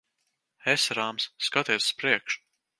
[0.73, 1.29] Esi rāms.
[1.51, 2.45] Skaties uz priekšu.